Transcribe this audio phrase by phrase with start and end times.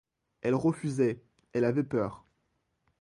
[0.41, 1.21] Elle refusait,
[1.53, 2.25] elle avait peur.